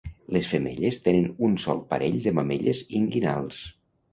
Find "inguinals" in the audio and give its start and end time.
3.03-3.65